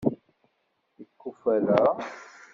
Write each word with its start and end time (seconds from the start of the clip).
Yekuferra? 0.97 1.79